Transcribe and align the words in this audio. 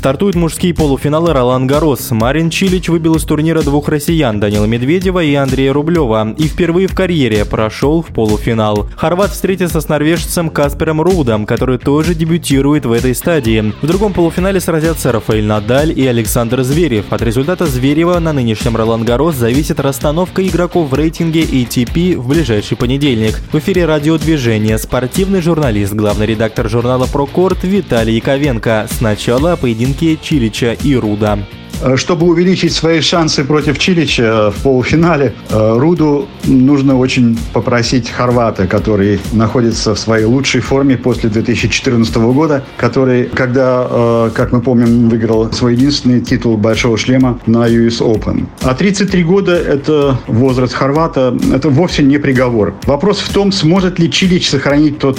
Стартуют 0.00 0.34
мужские 0.34 0.72
полуфиналы 0.72 1.34
Ролан 1.34 1.66
Гарос. 1.66 2.10
Марин 2.10 2.48
Чилич 2.48 2.88
выбил 2.88 3.16
из 3.16 3.24
турнира 3.24 3.60
двух 3.60 3.90
россиян 3.90 4.40
Данила 4.40 4.64
Медведева 4.64 5.22
и 5.22 5.34
Андрея 5.34 5.74
Рублева 5.74 6.34
и 6.38 6.44
впервые 6.44 6.88
в 6.88 6.94
карьере 6.94 7.44
прошел 7.44 8.00
в 8.00 8.06
полуфинал. 8.06 8.88
Хорват 8.96 9.30
встретится 9.32 9.82
с 9.82 9.88
норвежцем 9.90 10.48
Каспером 10.48 11.02
Рудом, 11.02 11.44
который 11.44 11.76
тоже 11.76 12.14
дебютирует 12.14 12.86
в 12.86 12.92
этой 12.92 13.14
стадии. 13.14 13.74
В 13.82 13.86
другом 13.86 14.14
полуфинале 14.14 14.58
сразятся 14.58 15.12
Рафаэль 15.12 15.44
Надаль 15.44 15.92
и 15.94 16.06
Александр 16.06 16.62
Зверев. 16.62 17.12
От 17.12 17.20
результата 17.20 17.66
Зверева 17.66 18.18
на 18.20 18.32
нынешнем 18.32 18.76
Ролан 18.78 19.04
Гарос 19.04 19.34
зависит 19.34 19.80
расстановка 19.80 20.42
игроков 20.48 20.88
в 20.88 20.94
рейтинге 20.94 21.42
ATP 21.42 22.16
в 22.16 22.26
ближайший 22.26 22.78
понедельник. 22.78 23.38
В 23.52 23.58
эфире 23.58 23.84
радиодвижения 23.84 24.78
спортивный 24.78 25.42
журналист, 25.42 25.92
главный 25.92 26.24
редактор 26.24 26.70
журнала 26.70 27.04
«Прокорт» 27.04 27.64
Виталий 27.64 28.14
Яковенко. 28.14 28.88
Сначала 28.90 29.56
поединок 29.56 29.89
поединке 29.90 30.16
Чилича 30.22 30.72
и 30.72 30.94
Руда. 30.94 31.38
Э, 31.82 31.96
чтобы 31.96 32.26
увеличить 32.26 32.72
свои 32.72 33.00
шансы 33.00 33.44
против 33.44 33.78
Чилича 33.78 34.50
в 34.50 34.62
полуфинале, 34.62 35.34
э, 35.50 35.78
Руду 35.78 36.28
нужно 36.44 36.98
очень 36.98 37.38
попросить 37.52 38.10
Хорвата, 38.10 38.66
который 38.66 39.20
находится 39.32 39.94
в 39.94 39.98
своей 39.98 40.24
лучшей 40.24 40.60
форме 40.60 40.96
после 40.96 41.30
2014 41.30 42.32
года, 42.32 42.64
который, 42.76 43.24
когда, 43.24 43.86
э, 43.90 44.30
как 44.34 44.52
мы 44.52 44.60
помним, 44.60 45.08
выиграл 45.08 45.52
свой 45.52 45.74
единственный 45.74 46.20
титул 46.20 46.56
Большого 46.56 46.98
шлема 46.98 47.38
на 47.46 47.66
US 47.66 48.00
Open. 48.00 48.46
А 48.62 48.74
33 48.74 49.24
года– 49.24 49.56
это 49.56 50.18
возраст 50.26 50.74
Хорвата, 50.74 51.36
это 51.54 51.70
вовсе 51.70 52.02
не 52.02 52.18
приговор. 52.18 52.74
Вопрос 52.84 53.20
в 53.20 53.32
том, 53.32 53.52
сможет 53.52 53.98
ли 53.98 54.10
Чилич 54.10 54.48
сохранить 54.50 54.98
тот 54.98 55.18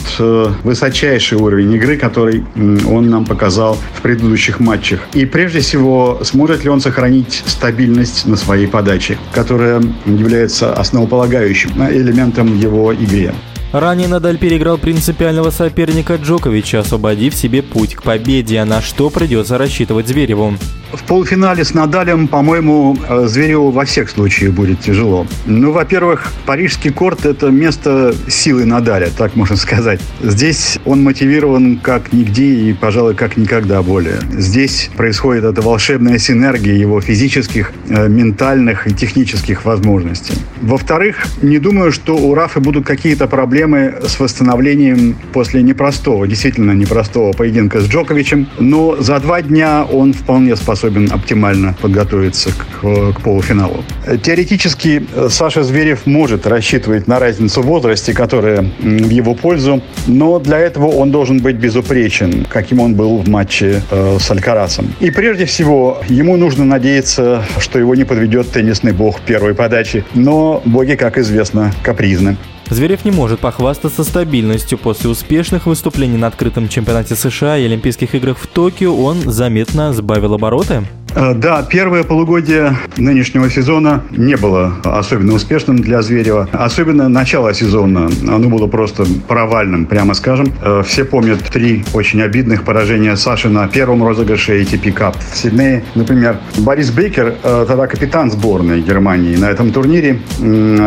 высочайший 0.64 1.38
уровень 1.38 1.74
игры, 1.74 1.98
который 1.98 2.44
он 2.88 3.10
нам 3.10 3.26
показал 3.26 3.78
в 3.96 4.02
предыдущих 4.02 4.60
матчах. 4.60 5.00
И 5.14 5.26
прежде 5.26 5.60
всего, 5.60 6.20
сможет 6.24 6.51
Сможет 6.52 6.66
ли 6.66 6.70
он 6.70 6.82
сохранить 6.82 7.44
стабильность 7.46 8.26
на 8.26 8.36
своей 8.36 8.68
подаче, 8.68 9.18
которая 9.34 9.82
является 10.06 10.74
основополагающим 10.74 11.72
элементом 11.90 12.58
его 12.58 12.92
игры? 12.92 13.34
Ранее 13.72 14.10
Надаль 14.10 14.38
переиграл 14.38 14.78
принципиального 14.78 15.50
соперника 15.50 16.16
Джоковича, 16.16 16.80
освободив 16.80 17.34
себе 17.34 17.64
путь 17.64 17.96
к 17.96 18.04
победе, 18.04 18.62
на 18.66 18.82
что 18.82 19.10
придется 19.10 19.58
рассчитывать 19.58 20.10
Звереву. 20.10 20.56
В 20.92 21.04
полуфинале 21.04 21.64
с 21.64 21.74
Надалем, 21.74 22.28
по-моему, 22.28 22.98
э, 23.08 23.26
Звереву 23.26 23.72
во 23.72 23.86
всех 23.86 24.10
случаях 24.10 24.52
будет 24.52 24.82
тяжело. 24.82 25.26
Ну, 25.46 25.72
во-первых, 25.72 26.34
парижский 26.46 26.92
корт– 26.92 27.26
это 27.26 27.50
место 27.50 28.14
силы 28.28 28.66
Надаля, 28.66 29.10
так 29.18 29.38
можно 29.38 29.56
сказать. 29.56 30.02
Здесь 30.22 30.80
он 30.84 31.02
мотивирован 31.02 31.78
как 31.78 32.12
нигде 32.12 32.44
и, 32.44 32.74
пожалуй, 32.74 33.16
как 33.16 33.38
никогда 33.38 33.82
более. 33.82 34.20
Здесь 34.32 34.90
происходит 34.98 35.46
эта 35.46 35.62
волшебная 35.62 36.18
синергия 36.18 36.76
его 36.76 37.00
физических, 37.00 37.72
э, 37.88 38.10
ментальных 38.10 38.86
и 38.88 38.94
технических 38.94 39.64
возможностей. 39.64 40.34
Во-вторых, 40.62 41.26
не 41.42 41.60
думаю, 41.60 41.94
что 41.94 42.18
у 42.18 42.36
Рафа 42.36 42.60
будут 42.60 42.86
какие-то 42.86 43.28
проблемы 43.28 43.61
с 43.68 44.20
восстановлением 44.20 45.18
после 45.34 45.62
непростого, 45.62 46.28
действительно 46.28 46.72
непростого 46.72 47.34
поединка 47.34 47.82
с 47.82 47.88
Джоковичем, 47.88 48.48
но 48.60 48.98
за 49.00 49.20
два 49.20 49.42
дня 49.42 49.86
он 49.90 50.14
вполне 50.14 50.56
способен 50.56 50.82
способен 50.82 51.12
оптимально 51.12 51.76
подготовиться 51.82 52.50
к, 52.52 53.14
к 53.14 53.22
полуфиналу. 53.22 53.84
Теоретически 54.24 55.06
э, 55.16 55.28
Саша 55.30 55.64
Зверев 55.64 56.06
может 56.06 56.48
рассчитывать 56.48 57.08
на 57.08 57.20
разницу 57.20 57.62
в 57.62 57.66
возрасте, 57.66 58.14
которая 58.14 58.66
в 58.80 59.10
его 59.10 59.36
пользу, 59.36 59.82
но 60.08 60.40
для 60.40 60.60
этого 60.60 60.88
он 60.88 61.12
должен 61.12 61.40
быть 61.40 61.58
безупречен, 61.58 62.46
каким 62.50 62.80
он 62.80 62.96
был 62.96 63.18
в 63.18 63.30
матче 63.30 63.82
э, 63.92 64.18
с 64.20 64.32
Алькарасом. 64.32 64.94
И 65.00 65.12
прежде 65.12 65.46
всего, 65.46 66.02
ему 66.10 66.38
нужно 66.38 66.66
надеяться, 66.66 67.44
что 67.60 67.80
его 67.80 67.96
не 67.96 68.04
подведет 68.04 68.52
теннисный 68.52 68.94
бог 68.94 69.22
первой 69.22 69.54
подачи, 69.54 70.04
но 70.14 70.62
боги, 70.66 70.96
как 70.96 71.18
известно, 71.18 71.72
капризны. 71.84 72.38
Зверев 72.72 73.04
не 73.04 73.12
может 73.12 73.42
похвастаться 73.42 74.06
стабильностью. 74.06 74.78
После 74.78 75.10
успешных 75.10 75.66
выступлений 75.66 76.18
на 76.18 76.28
открытом 76.28 76.70
чемпионате 76.70 77.18
США 77.18 77.58
и 77.58 77.66
Олимпийских 77.66 78.16
играх 78.16 78.38
в 78.38 78.48
Токио 78.48 78.96
он 78.96 79.30
заметно 79.30 79.92
сбавил 79.92 80.36
обороты. 80.36 80.88
Э, 81.16 81.34
да, 81.34 81.64
первое 81.64 82.04
полугодие 82.04 82.76
нынешнего 82.98 83.50
сезона 83.50 84.04
не 84.12 84.38
было 84.38 84.74
особенно 84.84 85.34
успешным 85.34 85.78
для 85.78 86.02
Зверева. 86.02 86.48
Особенно 86.52 87.10
начало 87.10 87.54
сезона. 87.54 88.10
Оно 88.28 88.50
было 88.50 88.68
просто 88.68 89.06
провальным, 89.28 89.86
прямо 89.86 90.14
скажем. 90.14 90.54
Э, 90.62 90.84
все 90.86 91.06
помнят 91.06 91.44
три 91.44 91.84
очень 91.94 92.22
обидных 92.22 92.64
поражения 92.64 93.16
Саши 93.16 93.50
на 93.50 93.68
первом 93.68 94.04
розыгрыше 94.04 94.62
ATP 94.62 94.94
Cup 94.94 95.16
в 95.32 95.38
Сиднее. 95.38 95.84
Например, 95.96 96.38
Борис 96.58 96.92
Бейкер, 96.92 97.36
э, 97.44 97.66
тогда 97.68 97.88
капитан 97.88 98.32
сборной 98.32 98.82
Германии 98.82 99.36
на 99.36 99.50
этом 99.50 99.72
турнире, 99.72 100.20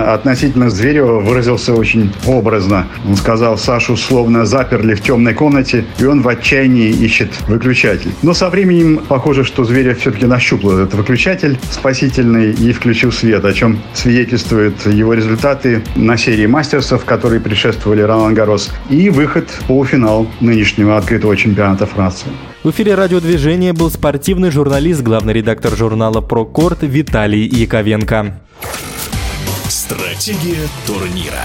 относительно 0.07 0.71
Зверева 0.71 1.21
выразился 1.21 1.75
очень 1.75 2.13
образно. 2.27 2.87
Он 3.07 3.17
сказал, 3.17 3.59
Сашу 3.59 3.97
словно 3.97 4.47
заперли 4.47 4.95
в 4.95 5.03
темной 5.03 5.35
комнате, 5.35 5.85
и 5.99 6.05
он 6.05 6.23
в 6.23 6.29
отчаянии 6.29 6.91
ищет 6.91 7.31
выключатель. 7.49 8.13
Но 8.23 8.35
со 8.35 8.49
временем 8.49 9.01
похоже, 9.09 9.45
что 9.45 9.65
Зверев 9.65 9.99
все 9.99 10.14
все-таки 10.15 10.27
нащупал 10.27 10.79
этот 10.79 10.95
выключатель 10.95 11.59
спасительный 11.71 12.53
и 12.53 12.73
включил 12.73 13.11
свет, 13.11 13.45
о 13.45 13.53
чем 13.53 13.81
свидетельствуют 13.95 14.87
его 14.87 15.15
результаты 15.15 15.83
на 15.97 16.17
серии 16.17 16.47
мастерсов, 16.47 17.05
которые 17.05 17.41
предшествовали 17.41 18.03
Ролан 18.03 18.35
Гарос, 18.35 18.71
и 18.91 19.11
выход 19.11 19.51
в 19.51 19.67
полуфинал 19.67 20.27
нынешнего 20.41 20.97
открытого 20.97 21.37
чемпионата 21.37 21.87
Франции. 21.87 22.29
В 22.63 22.71
эфире 22.71 22.95
радиодвижения 22.95 23.73
был 23.73 23.91
спортивный 23.91 24.51
журналист, 24.51 25.03
главный 25.03 25.35
редактор 25.35 25.77
журнала 25.77 26.21
«Прокорт» 26.21 26.83
Виталий 26.83 27.47
Яковенко. 27.47 28.41
Стратегия 29.69 30.69
турнира. 30.87 31.45